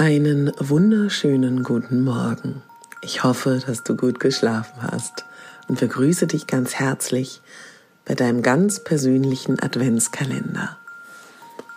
Einen 0.00 0.52
wunderschönen 0.60 1.64
guten 1.64 2.02
Morgen. 2.02 2.62
Ich 3.00 3.24
hoffe, 3.24 3.60
dass 3.66 3.82
du 3.82 3.96
gut 3.96 4.20
geschlafen 4.20 4.80
hast 4.80 5.24
und 5.66 5.80
begrüße 5.80 6.28
dich 6.28 6.46
ganz 6.46 6.76
herzlich 6.76 7.42
bei 8.04 8.14
deinem 8.14 8.42
ganz 8.42 8.84
persönlichen 8.84 9.58
Adventskalender. 9.58 10.76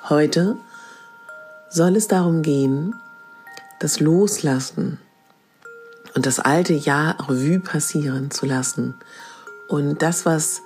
Heute 0.07 0.55
soll 1.71 1.95
es 1.95 2.07
darum 2.07 2.43
gehen, 2.43 2.93
das 3.79 3.99
Loslassen 3.99 4.99
und 6.13 6.27
das 6.27 6.39
alte 6.39 6.73
Jahr 6.73 7.27
Revue 7.27 7.59
passieren 7.59 8.29
zu 8.29 8.45
lassen 8.45 8.93
und 9.67 10.03
das, 10.03 10.27
was 10.27 10.61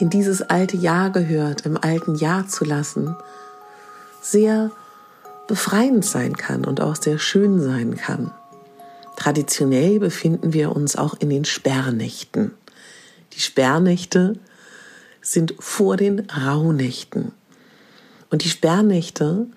in 0.00 0.10
dieses 0.10 0.42
alte 0.42 0.76
Jahr 0.76 1.10
gehört, 1.10 1.66
im 1.66 1.76
alten 1.80 2.16
Jahr 2.16 2.48
zu 2.48 2.64
lassen, 2.64 3.14
sehr 4.22 4.72
befreiend 5.50 6.04
sein 6.04 6.36
kann 6.36 6.64
und 6.64 6.80
auch 6.80 6.94
sehr 6.94 7.18
schön 7.18 7.60
sein 7.60 7.96
kann. 7.96 8.30
Traditionell 9.16 9.98
befinden 9.98 10.52
wir 10.52 10.70
uns 10.76 10.94
auch 10.94 11.14
in 11.18 11.28
den 11.28 11.44
Sperrnächten. 11.44 12.52
Die 13.32 13.40
Sperrnächte 13.40 14.34
sind 15.20 15.56
vor 15.58 15.96
den 15.96 16.20
Rauhnächten. 16.30 17.32
Und 18.30 18.44
die 18.44 18.48
Sperrnächte 18.48 19.48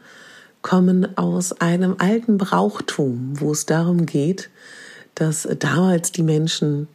kommen 0.64 1.16
aus 1.16 1.62
einem 1.62 1.98
alten 2.00 2.40
Brauchtum, 2.40 3.40
wo 3.40 3.52
es 3.52 3.68
darum 3.68 4.08
geht, 4.08 4.50
dass 5.14 5.48
damals 5.60 6.12
die 6.12 6.24
Menschen 6.24 6.88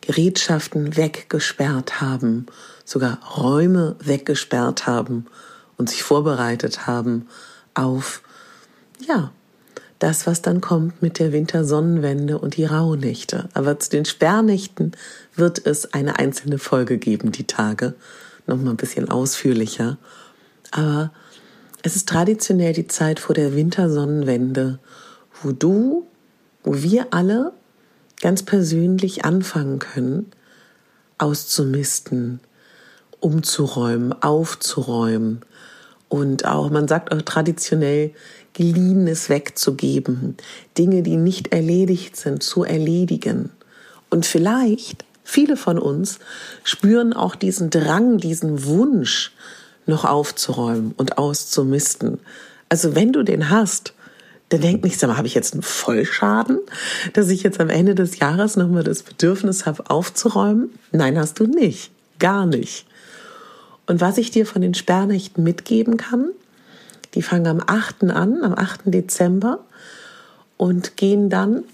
Gerätschaften 0.00 0.96
weggesperrt 0.96 2.00
haben, 2.00 2.46
sogar 2.86 3.18
Räume 3.36 3.96
weggesperrt 4.02 4.86
haben 4.86 5.26
und 5.76 5.90
sich 5.90 6.02
vorbereitet 6.02 6.86
haben 6.86 7.28
auf 7.74 8.22
ja, 9.06 9.32
das, 9.98 10.26
was 10.26 10.40
dann 10.40 10.60
kommt 10.60 11.02
mit 11.02 11.18
der 11.18 11.32
Wintersonnenwende 11.32 12.38
und 12.38 12.56
die 12.56 12.64
Rauhnächte. 12.64 13.48
Aber 13.52 13.78
zu 13.78 13.90
den 13.90 14.06
Sperrnächten 14.06 14.92
wird 15.36 15.64
es 15.66 15.92
eine 15.92 16.18
einzelne 16.18 16.58
Folge 16.58 16.96
geben, 16.96 17.32
die 17.32 17.46
Tage. 17.46 17.94
Nochmal 18.46 18.72
ein 18.72 18.78
bisschen 18.78 19.10
ausführlicher. 19.10 19.98
Aber 20.70 21.12
es 21.82 21.96
ist 21.96 22.08
traditionell 22.08 22.72
die 22.72 22.86
Zeit 22.86 23.20
vor 23.20 23.34
der 23.34 23.54
Wintersonnenwende, 23.54 24.78
wo 25.42 25.52
du, 25.52 26.06
wo 26.62 26.82
wir 26.82 27.08
alle 27.10 27.52
ganz 28.20 28.42
persönlich 28.42 29.24
anfangen 29.24 29.78
können, 29.78 30.30
auszumisten, 31.18 32.40
umzuräumen, 33.20 34.14
aufzuräumen. 34.22 35.40
Und 36.08 36.46
auch, 36.46 36.70
man 36.70 36.88
sagt 36.88 37.12
auch 37.12 37.22
traditionell, 37.22 38.12
Geliehenes 38.60 39.30
wegzugeben, 39.30 40.36
Dinge, 40.76 41.02
die 41.02 41.16
nicht 41.16 41.50
erledigt 41.50 42.14
sind, 42.14 42.42
zu 42.42 42.62
erledigen. 42.62 43.48
Und 44.10 44.26
vielleicht, 44.26 45.06
viele 45.24 45.56
von 45.56 45.78
uns 45.78 46.18
spüren 46.62 47.14
auch 47.14 47.36
diesen 47.36 47.70
Drang, 47.70 48.18
diesen 48.18 48.66
Wunsch, 48.66 49.32
noch 49.86 50.04
aufzuräumen 50.04 50.92
und 50.98 51.16
auszumisten. 51.16 52.18
Also 52.68 52.94
wenn 52.94 53.14
du 53.14 53.22
den 53.22 53.48
hast, 53.48 53.94
dann 54.50 54.60
denk 54.60 54.84
nicht, 54.84 55.02
habe 55.02 55.26
ich 55.26 55.34
jetzt 55.34 55.54
einen 55.54 55.62
Vollschaden, 55.62 56.58
dass 57.14 57.30
ich 57.30 57.42
jetzt 57.42 57.60
am 57.60 57.70
Ende 57.70 57.94
des 57.94 58.18
Jahres 58.18 58.56
nochmal 58.56 58.84
das 58.84 59.02
Bedürfnis 59.02 59.64
habe, 59.64 59.88
aufzuräumen? 59.88 60.68
Nein, 60.92 61.18
hast 61.18 61.40
du 61.40 61.46
nicht. 61.46 61.92
Gar 62.18 62.44
nicht. 62.44 62.84
Und 63.86 64.02
was 64.02 64.18
ich 64.18 64.30
dir 64.30 64.44
von 64.44 64.60
den 64.60 64.74
Sperrnächten 64.74 65.42
mitgeben 65.42 65.96
kann, 65.96 66.32
die 67.14 67.22
fangen 67.22 67.46
am 67.46 67.62
8. 67.64 68.04
an, 68.04 68.42
am 68.42 68.54
8. 68.54 68.82
Dezember 68.86 69.60
und 70.56 70.96
gehen 70.96 71.30
dann 71.30 71.64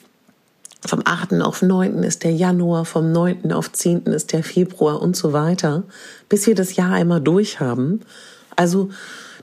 vom 0.85 1.03
8. 1.05 1.35
auf 1.43 1.63
9. 1.63 2.03
ist 2.03 2.23
der 2.23 2.33
Januar, 2.33 2.85
vom 2.85 3.11
9. 3.11 3.53
auf 3.53 3.73
10. 3.73 4.07
ist 4.07 4.33
der 4.33 4.45
Februar 4.45 5.03
und 5.03 5.17
so 5.17 5.33
weiter, 5.33 5.83
bis 6.29 6.47
wir 6.47 6.55
das 6.55 6.77
Jahr 6.77 6.93
einmal 6.93 7.21
durch 7.21 7.61
haben. 7.61 8.01
Also, 8.55 8.91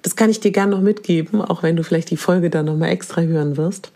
das 0.01 0.15
kann 0.15 0.29
ich 0.29 0.39
dir 0.39 0.51
gerne 0.51 0.75
noch 0.75 0.81
mitgeben, 0.81 1.41
auch 1.41 1.63
wenn 1.63 1.75
du 1.75 1.83
vielleicht 1.83 2.09
die 2.09 2.17
Folge 2.17 2.49
dann 2.49 2.65
nochmal 2.65 2.89
extra 2.89 3.21
hören 3.21 3.57
wirst. 3.57 3.91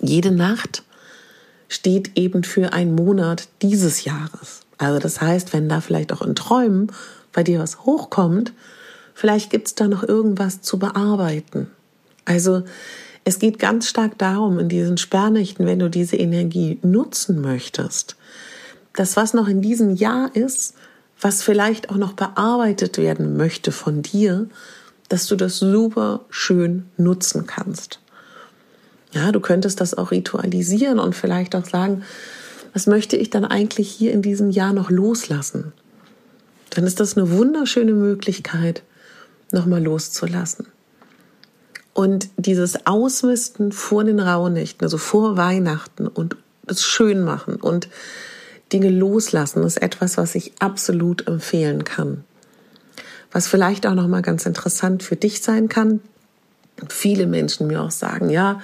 Jede 0.00 0.32
Nacht 0.32 0.82
steht 1.68 2.16
eben 2.16 2.44
für 2.44 2.72
einen 2.72 2.94
Monat 2.94 3.48
dieses 3.62 4.04
Jahres. 4.04 4.60
Also 4.78 4.98
das 4.98 5.20
heißt, 5.20 5.52
wenn 5.52 5.68
da 5.68 5.80
vielleicht 5.80 6.12
auch 6.12 6.22
in 6.22 6.34
Träumen 6.34 6.90
bei 7.32 7.42
dir 7.42 7.60
was 7.60 7.80
hochkommt, 7.80 8.52
Vielleicht 9.14 9.50
gibt 9.50 9.68
es 9.68 9.74
da 9.74 9.88
noch 9.88 10.02
irgendwas 10.02 10.60
zu 10.60 10.78
bearbeiten. 10.78 11.70
Also 12.24 12.64
es 13.24 13.38
geht 13.38 13.58
ganz 13.58 13.88
stark 13.88 14.18
darum, 14.18 14.58
in 14.58 14.68
diesen 14.68 14.98
Sperrnächten, 14.98 15.66
wenn 15.66 15.78
du 15.78 15.88
diese 15.88 16.16
Energie 16.16 16.78
nutzen 16.82 17.40
möchtest, 17.40 18.16
das, 18.94 19.16
was 19.16 19.32
noch 19.32 19.48
in 19.48 19.62
diesem 19.62 19.94
Jahr 19.94 20.34
ist, 20.34 20.74
was 21.20 21.42
vielleicht 21.42 21.90
auch 21.90 21.96
noch 21.96 22.12
bearbeitet 22.12 22.98
werden 22.98 23.36
möchte 23.36 23.72
von 23.72 24.02
dir, 24.02 24.48
dass 25.08 25.26
du 25.26 25.36
das 25.36 25.58
super 25.58 26.24
schön 26.28 26.86
nutzen 26.96 27.46
kannst. 27.46 28.00
Ja, 29.12 29.32
du 29.32 29.40
könntest 29.40 29.80
das 29.80 29.94
auch 29.94 30.10
ritualisieren 30.10 30.98
und 30.98 31.14
vielleicht 31.14 31.54
auch 31.54 31.64
sagen, 31.64 32.02
was 32.72 32.86
möchte 32.86 33.16
ich 33.16 33.30
dann 33.30 33.44
eigentlich 33.44 33.88
hier 33.88 34.12
in 34.12 34.22
diesem 34.22 34.50
Jahr 34.50 34.72
noch 34.72 34.90
loslassen? 34.90 35.72
Dann 36.70 36.84
ist 36.84 36.98
das 36.98 37.16
eine 37.16 37.30
wunderschöne 37.30 37.92
Möglichkeit, 37.92 38.82
nochmal 39.54 39.82
loszulassen. 39.82 40.66
Und 41.94 42.28
dieses 42.36 42.86
Ausmisten 42.86 43.72
vor 43.72 44.04
den 44.04 44.20
Rauhnächten, 44.20 44.84
also 44.84 44.98
vor 44.98 45.36
Weihnachten 45.36 46.08
und 46.08 46.36
das 46.64 46.82
Schönmachen 46.82 47.56
und 47.56 47.88
Dinge 48.72 48.90
loslassen, 48.90 49.62
ist 49.62 49.80
etwas, 49.80 50.16
was 50.16 50.34
ich 50.34 50.52
absolut 50.58 51.28
empfehlen 51.28 51.84
kann. 51.84 52.24
Was 53.30 53.46
vielleicht 53.46 53.86
auch 53.86 53.94
nochmal 53.94 54.22
ganz 54.22 54.44
interessant 54.44 55.02
für 55.02 55.16
dich 55.16 55.42
sein 55.42 55.68
kann. 55.68 56.00
Viele 56.88 57.26
Menschen 57.26 57.68
mir 57.68 57.80
auch 57.80 57.92
sagen, 57.92 58.30
ja, 58.30 58.60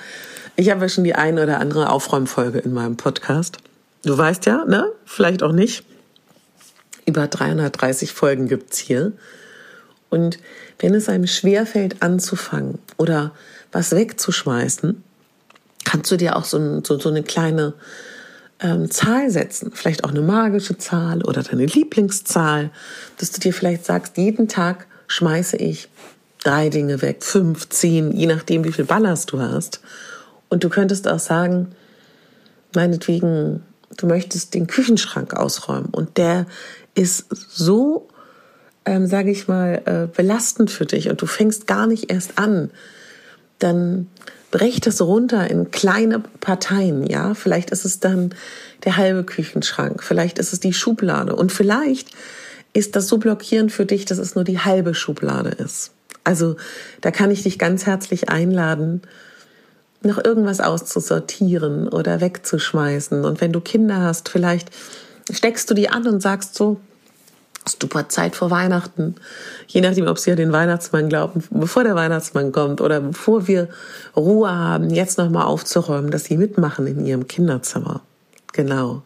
ich 0.57 0.71
habe 0.71 0.83
ja 0.83 0.89
schon 0.89 1.05
die 1.05 1.15
eine 1.15 1.45
oder 1.45 1.61
andere 1.61 1.91
Aufräumfolge 1.91 2.59
in 2.59 2.73
meinem 2.73 2.97
Podcast. 2.97 3.59
Du 4.05 4.17
weißt 4.19 4.47
ja, 4.47 4.65
ne? 4.65 4.91
Vielleicht 5.05 5.43
auch 5.43 5.53
nicht. 5.53 5.85
Über 7.07 7.29
330 7.29 8.13
Folgen 8.13 8.49
gibt's 8.49 8.79
hier. 8.79 9.13
Und 10.11 10.39
wenn 10.79 10.95
es 10.95 11.09
einem 11.09 11.27
schwerfällt 11.27 12.03
anzufangen 12.03 12.79
oder 12.97 13.33
was 13.73 13.93
wegzuschmeißen, 13.93 15.03
kannst 15.85 16.11
du 16.11 16.17
dir 16.17 16.37
auch 16.37 16.45
so, 16.45 16.83
so, 16.85 16.99
so 16.99 17.09
eine 17.09 17.23
kleine 17.23 17.75
ähm, 18.61 18.91
Zahl 18.91 19.31
setzen, 19.31 19.71
vielleicht 19.73 20.05
auch 20.05 20.11
eine 20.11 20.21
magische 20.21 20.77
Zahl 20.77 21.23
oder 21.25 21.43
deine 21.43 21.67
Lieblingszahl, 21.67 22.71
dass 23.19 23.31
du 23.31 23.41
dir 23.41 23.55
vielleicht 23.55 23.87
sagst, 23.87 24.17
jeden 24.19 24.49
Tag 24.49 24.87
schmeiße 25.07 25.57
ich 25.57 25.89
drei 26.43 26.69
Dinge 26.69 27.03
weg, 27.03 27.23
fünf, 27.23 27.69
zehn, 27.69 28.13
je 28.13 28.27
nachdem, 28.27 28.65
wie 28.65 28.73
viel 28.73 28.85
Ballast 28.85 29.33
du 29.33 29.41
hast. 29.41 29.81
Und 30.49 30.65
du 30.65 30.69
könntest 30.69 31.07
auch 31.07 31.19
sagen, 31.19 31.75
meinetwegen, 32.75 33.63
du 33.97 34.07
möchtest 34.07 34.55
den 34.55 34.67
Küchenschrank 34.67 35.35
ausräumen 35.35 35.89
und 35.91 36.17
der 36.17 36.47
ist 36.95 37.27
so 37.31 38.09
ähm, 38.91 39.07
sage 39.07 39.31
ich 39.31 39.47
mal, 39.47 39.83
äh, 39.85 40.15
belastend 40.15 40.69
für 40.69 40.85
dich 40.85 41.09
und 41.11 41.23
du 41.23 41.27
fängst 41.27 41.69
gar 41.69 41.87
nicht 41.87 42.11
erst 42.11 42.39
an, 42.39 42.71
dann 43.61 44.09
brech 44.51 44.81
das 44.81 45.01
runter 45.01 45.49
in 45.49 45.71
kleine 45.71 46.19
Parteien, 46.19 47.07
ja. 47.07 47.35
Vielleicht 47.35 47.71
ist 47.71 47.85
es 47.85 48.01
dann 48.01 48.35
der 48.85 48.97
halbe 48.97 49.23
Küchenschrank, 49.23 50.03
vielleicht 50.03 50.41
ist 50.41 50.53
es 50.53 50.59
die 50.59 50.73
Schublade 50.73 51.37
und 51.37 51.53
vielleicht 51.53 52.09
ist 52.73 52.97
das 52.97 53.07
so 53.07 53.19
blockierend 53.19 53.71
für 53.71 53.87
dich, 53.87 54.07
dass 54.07 54.19
es 54.19 54.35
nur 54.35 54.43
die 54.43 54.59
halbe 54.59 54.93
Schublade 54.95 55.51
ist. 55.51 55.93
Also 56.25 56.57
da 57.01 57.13
kann 57.13 57.31
ich 57.31 57.45
dich 57.45 57.61
ganz 57.61 57.87
herzlich 57.87 58.29
einladen, 58.29 59.03
noch 60.03 60.23
irgendwas 60.25 60.61
auszusortieren 60.61 61.89
oder 61.89 62.21
wegzuschmeißen. 62.21 63.25
Und 63.25 63.41
wenn 63.41 63.53
du 63.53 63.61
Kinder 63.61 64.01
hast, 64.01 64.31
vielleicht 64.31 64.71
steckst 65.31 65.71
du 65.71 65.75
die 65.75 65.91
an 65.91 66.09
und 66.09 66.21
sagst 66.21 66.57
so, 66.57 66.81
super 67.71 68.09
Zeit 68.09 68.37
vor 68.37 68.51
Weihnachten. 68.51 69.17
Je 69.67 69.81
nachdem, 69.81 70.07
ob 70.07 70.19
Sie 70.19 70.31
an 70.31 70.37
den 70.37 70.53
Weihnachtsmann 70.53 71.09
glauben, 71.09 71.43
bevor 71.51 71.85
der 71.85 71.95
Weihnachtsmann 71.95 72.53
kommt 72.53 72.81
oder 72.81 73.01
bevor 73.01 73.47
wir 73.47 73.69
Ruhe 74.17 74.51
haben, 74.51 74.91
jetzt 74.91 75.19
nochmal 75.19 75.45
aufzuräumen, 75.45 76.11
dass 76.11 76.25
Sie 76.25 76.37
mitmachen 76.37 76.87
in 76.87 77.05
Ihrem 77.05 77.29
Kinderzimmer. 77.29 78.01
Genau. 78.53 79.03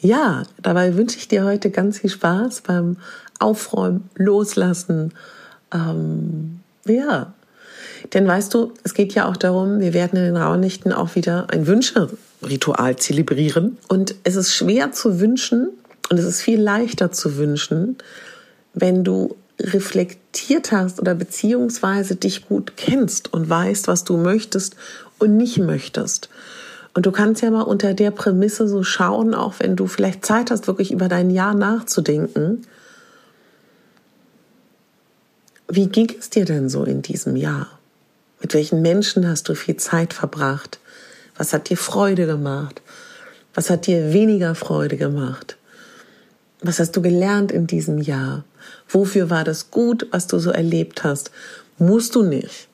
Ja, 0.00 0.42
dabei 0.60 0.96
wünsche 0.96 1.16
ich 1.16 1.28
dir 1.28 1.44
heute 1.44 1.70
ganz 1.70 2.00
viel 2.00 2.10
Spaß 2.10 2.60
beim 2.62 2.98
Aufräumen, 3.38 4.10
Loslassen. 4.16 5.14
Ähm, 5.72 6.60
ja, 6.86 7.32
denn 8.12 8.26
weißt 8.26 8.52
du, 8.52 8.72
es 8.82 8.94
geht 8.94 9.14
ja 9.14 9.26
auch 9.26 9.36
darum, 9.36 9.80
wir 9.80 9.94
werden 9.94 10.18
in 10.18 10.24
den 10.24 10.36
Rauhnächten 10.36 10.92
auch 10.92 11.14
wieder 11.14 11.46
ein 11.50 11.66
Wünsche-Ritual 11.66 12.96
zelebrieren. 12.96 13.78
Und 13.88 14.14
es 14.24 14.36
ist 14.36 14.52
schwer 14.52 14.92
zu 14.92 15.20
wünschen, 15.20 15.70
und 16.10 16.18
es 16.18 16.24
ist 16.24 16.42
viel 16.42 16.60
leichter 16.60 17.12
zu 17.12 17.36
wünschen, 17.36 17.96
wenn 18.74 19.04
du 19.04 19.36
reflektiert 19.60 20.72
hast 20.72 21.00
oder 21.00 21.14
beziehungsweise 21.14 22.16
dich 22.16 22.46
gut 22.48 22.76
kennst 22.76 23.32
und 23.32 23.48
weißt, 23.48 23.88
was 23.88 24.04
du 24.04 24.16
möchtest 24.16 24.76
und 25.18 25.36
nicht 25.36 25.58
möchtest. 25.58 26.28
Und 26.92 27.06
du 27.06 27.12
kannst 27.12 27.42
ja 27.42 27.50
mal 27.50 27.62
unter 27.62 27.94
der 27.94 28.10
Prämisse 28.10 28.68
so 28.68 28.82
schauen, 28.82 29.34
auch 29.34 29.54
wenn 29.58 29.76
du 29.76 29.86
vielleicht 29.86 30.24
Zeit 30.24 30.50
hast, 30.50 30.66
wirklich 30.66 30.92
über 30.92 31.08
dein 31.08 31.30
Jahr 31.30 31.54
nachzudenken. 31.54 32.66
Wie 35.68 35.88
ging 35.88 36.12
es 36.18 36.30
dir 36.30 36.44
denn 36.44 36.68
so 36.68 36.84
in 36.84 37.02
diesem 37.02 37.36
Jahr? 37.36 37.66
Mit 38.40 38.54
welchen 38.54 38.82
Menschen 38.82 39.26
hast 39.26 39.48
du 39.48 39.54
viel 39.54 39.76
Zeit 39.76 40.12
verbracht? 40.12 40.78
Was 41.36 41.52
hat 41.52 41.68
dir 41.70 41.76
Freude 41.76 42.26
gemacht? 42.26 42.82
Was 43.54 43.70
hat 43.70 43.86
dir 43.86 44.12
weniger 44.12 44.54
Freude 44.54 44.96
gemacht? 44.96 45.56
Was 46.66 46.80
hast 46.80 46.96
du 46.96 47.02
gelernt 47.02 47.52
in 47.52 47.66
diesem 47.66 47.98
Jahr? 47.98 48.42
Wofür 48.88 49.28
war 49.28 49.44
das 49.44 49.70
gut, 49.70 50.06
was 50.12 50.28
du 50.28 50.38
so 50.38 50.50
erlebt 50.50 51.04
hast? 51.04 51.30
Musst 51.76 52.14
du 52.14 52.22
nicht. 52.22 52.68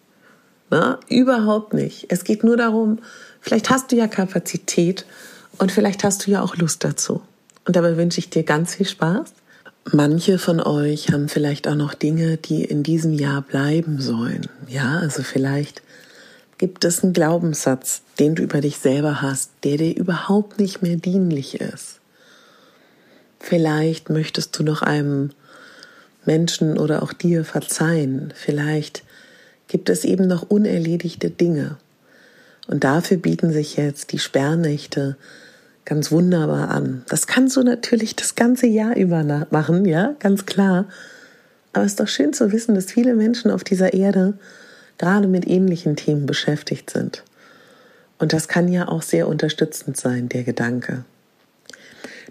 Na, 0.70 1.00
überhaupt 1.08 1.74
nicht. 1.74 2.06
Es 2.08 2.22
geht 2.22 2.44
nur 2.44 2.56
darum, 2.56 3.00
vielleicht 3.40 3.68
hast 3.68 3.90
du 3.90 3.96
ja 3.96 4.06
Kapazität 4.06 5.06
und 5.58 5.72
vielleicht 5.72 6.04
hast 6.04 6.24
du 6.24 6.30
ja 6.30 6.40
auch 6.40 6.56
Lust 6.56 6.84
dazu. 6.84 7.20
Und 7.66 7.74
dabei 7.74 7.96
wünsche 7.96 8.20
ich 8.20 8.30
dir 8.30 8.44
ganz 8.44 8.76
viel 8.76 8.86
Spaß. 8.86 9.34
Manche 9.90 10.38
von 10.38 10.60
euch 10.60 11.10
haben 11.10 11.28
vielleicht 11.28 11.66
auch 11.66 11.74
noch 11.74 11.94
Dinge, 11.94 12.36
die 12.36 12.62
in 12.62 12.84
diesem 12.84 13.12
Jahr 13.12 13.42
bleiben 13.42 14.00
sollen. 14.00 14.46
Ja, 14.68 15.00
also 15.00 15.24
vielleicht 15.24 15.82
gibt 16.58 16.84
es 16.84 17.02
einen 17.02 17.12
Glaubenssatz, 17.12 18.02
den 18.20 18.36
du 18.36 18.44
über 18.44 18.60
dich 18.60 18.78
selber 18.78 19.20
hast, 19.20 19.50
der 19.64 19.78
dir 19.78 19.96
überhaupt 19.96 20.60
nicht 20.60 20.80
mehr 20.80 20.96
dienlich 20.96 21.60
ist. 21.60 21.99
Vielleicht 23.40 24.10
möchtest 24.10 24.56
du 24.58 24.62
noch 24.62 24.82
einem 24.82 25.30
Menschen 26.26 26.78
oder 26.78 27.02
auch 27.02 27.12
dir 27.12 27.44
verzeihen. 27.44 28.32
Vielleicht 28.36 29.02
gibt 29.66 29.88
es 29.88 30.04
eben 30.04 30.28
noch 30.28 30.42
unerledigte 30.42 31.30
Dinge. 31.30 31.78
Und 32.68 32.84
dafür 32.84 33.16
bieten 33.16 33.52
sich 33.52 33.76
jetzt 33.76 34.12
die 34.12 34.18
Sperrnächte 34.18 35.16
ganz 35.84 36.12
wunderbar 36.12 36.70
an. 36.70 37.02
Das 37.08 37.26
kannst 37.26 37.56
du 37.56 37.62
natürlich 37.62 38.14
das 38.14 38.36
ganze 38.36 38.66
Jahr 38.66 38.94
über 38.96 39.24
machen, 39.50 39.86
ja, 39.86 40.14
ganz 40.20 40.46
klar. 40.46 40.84
Aber 41.72 41.84
es 41.84 41.92
ist 41.92 42.00
doch 42.00 42.08
schön 42.08 42.32
zu 42.32 42.52
wissen, 42.52 42.74
dass 42.74 42.92
viele 42.92 43.14
Menschen 43.14 43.50
auf 43.50 43.64
dieser 43.64 43.92
Erde 43.92 44.34
gerade 44.98 45.26
mit 45.26 45.48
ähnlichen 45.48 45.96
Themen 45.96 46.26
beschäftigt 46.26 46.90
sind. 46.90 47.24
Und 48.18 48.34
das 48.34 48.48
kann 48.48 48.68
ja 48.68 48.86
auch 48.86 49.02
sehr 49.02 49.26
unterstützend 49.26 49.96
sein, 49.96 50.28
der 50.28 50.44
Gedanke. 50.44 51.04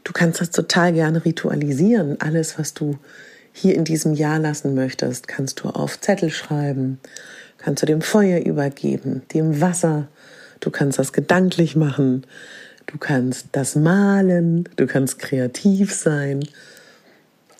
Du 0.04 0.14
kannst 0.14 0.42
das 0.42 0.52
total 0.52 0.94
gerne 0.94 1.24
ritualisieren. 1.24 2.20
Alles, 2.22 2.58
was 2.58 2.74
du 2.74 2.98
hier 3.52 3.76
in 3.76 3.84
diesem 3.84 4.14
Jahr 4.14 4.40
lassen 4.40 4.76
möchtest, 4.76 5.28
kannst 5.28 5.62
du 5.62 5.70
auf 5.70 6.00
Zettel 6.00 6.30
schreiben, 6.30 7.00
kannst 7.58 7.84
du 7.84 7.86
dem 7.86 8.02
Feuer 8.02 8.40
übergeben, 8.46 9.24
dem 9.34 9.62
Wasser. 9.62 10.08
Du 10.60 10.72
kannst 10.72 11.00
das 11.00 11.14
gedanklich 11.14 11.76
machen. 11.76 12.26
Du 12.86 12.98
kannst 12.98 13.48
das 13.52 13.76
malen. 13.76 14.68
Du 14.76 14.88
kannst 14.88 15.20
kreativ 15.20 15.94
sein. 15.94 16.44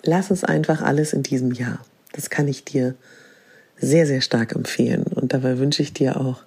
Lass 0.02 0.30
es 0.30 0.44
einfach 0.44 0.82
alles 0.82 1.12
in 1.12 1.22
diesem 1.22 1.52
Jahr. 1.52 1.84
Das 2.12 2.30
kann 2.30 2.48
ich 2.48 2.64
dir 2.64 2.94
sehr, 3.76 4.06
sehr 4.06 4.20
stark 4.20 4.54
empfehlen. 4.54 5.04
Und 5.04 5.32
dabei 5.32 5.58
wünsche 5.58 5.82
ich 5.82 5.92
dir 5.92 6.20
auch 6.20 6.42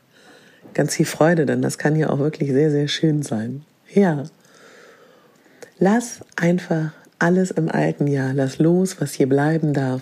ganz 0.74 0.96
viel 0.96 1.06
Freude, 1.06 1.46
denn 1.46 1.62
das 1.62 1.78
kann 1.78 1.96
ja 1.96 2.10
auch 2.10 2.20
wirklich 2.20 2.52
sehr, 2.52 2.72
sehr 2.72 2.88
schön 2.88 3.24
sein. 3.24 3.64
Ja. 3.94 4.24
Lass 5.80 6.20
einfach 6.36 6.92
alles 7.20 7.52
im 7.52 7.70
alten 7.70 8.08
Jahr, 8.08 8.34
lass 8.34 8.60
los, 8.60 9.00
was 9.00 9.14
hier 9.14 9.28
bleiben 9.28 9.74
darf 9.74 10.02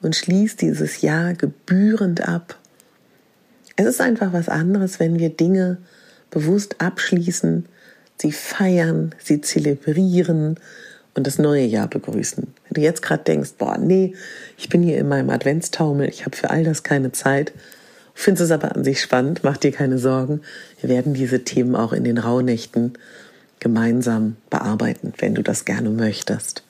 und 0.00 0.16
schließ 0.16 0.56
dieses 0.56 1.02
Jahr 1.02 1.34
gebührend 1.34 2.26
ab. 2.26 2.58
Es 3.76 3.86
ist 3.86 4.00
einfach 4.00 4.32
was 4.32 4.48
anderes, 4.48 5.00
wenn 5.00 5.18
wir 5.18 5.30
Dinge 5.30 5.78
bewusst 6.30 6.80
abschließen, 6.80 7.66
sie 8.20 8.32
feiern, 8.32 9.14
sie 9.22 9.40
zelebrieren 9.40 10.58
und 11.14 11.26
das 11.26 11.38
neue 11.38 11.64
Jahr 11.64 11.88
begrüßen. 11.88 12.46
Wenn 12.68 12.74
du 12.74 12.80
jetzt 12.80 13.02
gerade 13.02 13.24
denkst, 13.24 13.54
boah, 13.58 13.78
nee, 13.78 14.14
ich 14.56 14.68
bin 14.68 14.82
hier 14.82 14.98
in 14.98 15.08
meinem 15.08 15.30
Adventstaumel, 15.30 16.08
ich 16.08 16.24
habe 16.24 16.36
für 16.36 16.50
all 16.50 16.64
das 16.64 16.82
keine 16.82 17.12
Zeit, 17.12 17.52
findest 18.14 18.44
es 18.44 18.50
aber 18.50 18.74
an 18.74 18.84
sich 18.84 19.00
spannend, 19.00 19.40
mach 19.42 19.56
dir 19.56 19.72
keine 19.72 19.98
Sorgen. 19.98 20.40
Wir 20.80 20.88
werden 20.88 21.14
diese 21.14 21.44
Themen 21.44 21.74
auch 21.74 21.92
in 21.92 22.04
den 22.04 22.18
Rauhnächten 22.18 22.94
gemeinsam 23.64 24.36
bearbeiten, 24.50 25.14
wenn 25.18 25.34
du 25.34 25.42
das 25.42 25.64
gerne 25.64 25.88
möchtest. 25.88 26.62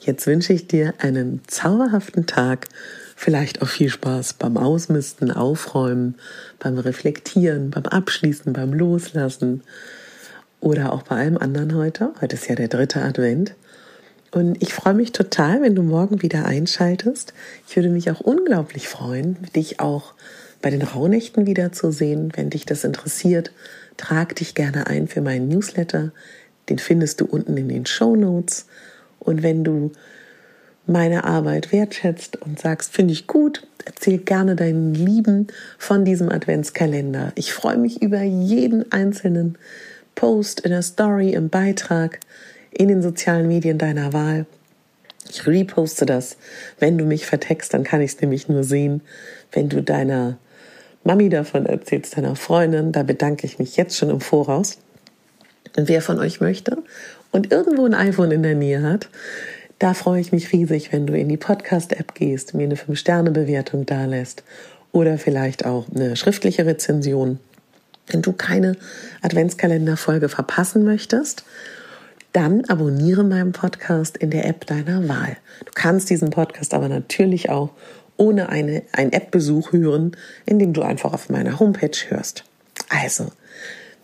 Jetzt 0.00 0.26
wünsche 0.26 0.54
ich 0.54 0.66
dir 0.66 0.94
einen 0.98 1.42
zauberhaften 1.46 2.26
Tag, 2.26 2.68
vielleicht 3.16 3.60
auch 3.60 3.68
viel 3.68 3.90
Spaß 3.90 4.32
beim 4.32 4.56
Ausmisten, 4.56 5.30
Aufräumen, 5.30 6.16
beim 6.58 6.78
Reflektieren, 6.78 7.70
beim 7.70 7.84
Abschließen, 7.84 8.54
beim 8.54 8.72
Loslassen 8.72 9.62
oder 10.58 10.94
auch 10.94 11.02
bei 11.02 11.16
allem 11.16 11.36
anderen 11.36 11.76
heute. 11.76 12.12
Heute 12.22 12.34
ist 12.34 12.48
ja 12.48 12.54
der 12.54 12.68
dritte 12.68 13.02
Advent. 13.02 13.54
Und 14.30 14.60
ich 14.62 14.72
freue 14.72 14.94
mich 14.94 15.12
total, 15.12 15.60
wenn 15.60 15.74
du 15.74 15.82
morgen 15.82 16.22
wieder 16.22 16.46
einschaltest. 16.46 17.34
Ich 17.68 17.76
würde 17.76 17.90
mich 17.90 18.10
auch 18.10 18.20
unglaublich 18.20 18.88
freuen, 18.88 19.36
dich 19.54 19.80
auch 19.80 20.14
bei 20.62 20.70
den 20.70 20.80
Rauhnächten 20.80 21.44
wiederzusehen, 21.46 22.32
wenn 22.34 22.48
dich 22.48 22.64
das 22.64 22.84
interessiert 22.84 23.52
Trag 23.96 24.36
dich 24.36 24.54
gerne 24.54 24.86
ein 24.86 25.08
für 25.08 25.20
meinen 25.20 25.48
Newsletter. 25.48 26.12
Den 26.68 26.78
findest 26.78 27.20
du 27.20 27.26
unten 27.26 27.56
in 27.56 27.68
den 27.68 27.86
Show 27.86 28.16
Notes. 28.16 28.66
Und 29.18 29.42
wenn 29.42 29.64
du 29.64 29.92
meine 30.86 31.24
Arbeit 31.24 31.72
wertschätzt 31.72 32.36
und 32.42 32.58
sagst, 32.58 32.92
finde 32.92 33.12
ich 33.12 33.26
gut, 33.26 33.66
erzähl 33.84 34.18
gerne 34.18 34.56
deinen 34.56 34.94
Lieben 34.94 35.46
von 35.78 36.04
diesem 36.04 36.28
Adventskalender. 36.28 37.32
Ich 37.36 37.52
freue 37.52 37.78
mich 37.78 38.02
über 38.02 38.22
jeden 38.22 38.90
einzelnen 38.90 39.58
Post 40.14 40.60
in 40.60 40.70
der 40.70 40.82
Story, 40.82 41.34
im 41.34 41.48
Beitrag, 41.48 42.20
in 42.70 42.88
den 42.88 43.02
sozialen 43.02 43.48
Medien 43.48 43.78
deiner 43.78 44.12
Wahl. 44.12 44.46
Ich 45.30 45.46
reposte 45.46 46.04
das. 46.04 46.36
Wenn 46.78 46.98
du 46.98 47.04
mich 47.04 47.26
vertext, 47.26 47.72
dann 47.72 47.84
kann 47.84 48.00
ich 48.00 48.12
es 48.12 48.20
nämlich 48.20 48.48
nur 48.48 48.64
sehen. 48.64 49.02
Wenn 49.52 49.68
du 49.68 49.82
deiner 49.82 50.38
Mami 51.04 51.28
davon 51.28 51.66
erzählst, 51.66 52.16
deiner 52.16 52.36
Freundin. 52.36 52.92
Da 52.92 53.02
bedanke 53.02 53.46
ich 53.46 53.58
mich 53.58 53.76
jetzt 53.76 53.96
schon 53.96 54.10
im 54.10 54.20
Voraus. 54.20 54.78
Und 55.76 55.88
wer 55.88 56.02
von 56.02 56.18
euch 56.18 56.40
möchte 56.40 56.78
und 57.30 57.50
irgendwo 57.50 57.86
ein 57.86 57.94
iPhone 57.94 58.30
in 58.30 58.42
der 58.42 58.54
Nähe 58.54 58.82
hat, 58.82 59.08
da 59.78 59.94
freue 59.94 60.20
ich 60.20 60.30
mich 60.30 60.52
riesig, 60.52 60.92
wenn 60.92 61.06
du 61.06 61.18
in 61.18 61.28
die 61.28 61.36
Podcast-App 61.36 62.14
gehst, 62.14 62.54
mir 62.54 62.64
eine 62.64 62.76
5-Sterne-Bewertung 62.76 63.84
dalässt 63.86 64.44
oder 64.92 65.18
vielleicht 65.18 65.64
auch 65.64 65.86
eine 65.92 66.14
schriftliche 66.14 66.66
Rezension. 66.66 67.40
Wenn 68.06 68.22
du 68.22 68.32
keine 68.32 68.76
Adventskalender-Folge 69.22 70.28
verpassen 70.28 70.84
möchtest, 70.84 71.44
dann 72.32 72.64
abonniere 72.66 73.24
meinen 73.24 73.52
Podcast 73.52 74.16
in 74.16 74.30
der 74.30 74.46
App 74.46 74.66
deiner 74.66 75.08
Wahl. 75.08 75.36
Du 75.64 75.72
kannst 75.74 76.10
diesen 76.10 76.30
Podcast 76.30 76.74
aber 76.74 76.88
natürlich 76.88 77.50
auch 77.50 77.70
ohne 78.16 78.48
eine, 78.48 78.82
ein 78.92 79.12
App-Besuch 79.12 79.72
hören, 79.72 80.16
indem 80.46 80.72
du 80.72 80.82
einfach 80.82 81.12
auf 81.12 81.30
meiner 81.30 81.58
Homepage 81.58 81.96
hörst. 82.08 82.44
Also, 82.88 83.32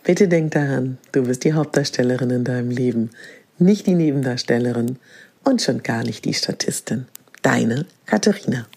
bitte 0.03 0.27
denk 0.27 0.51
daran, 0.51 0.97
du 1.11 1.23
bist 1.23 1.43
die 1.43 1.53
Hauptdarstellerin 1.53 2.29
in 2.29 2.43
deinem 2.43 2.71
Leben, 2.71 3.11
nicht 3.57 3.87
die 3.87 3.95
Nebendarstellerin 3.95 4.97
und 5.43 5.61
schon 5.61 5.83
gar 5.83 6.03
nicht 6.03 6.25
die 6.25 6.33
Statistin. 6.33 7.05
Deine 7.41 7.85
Katharina. 8.05 8.67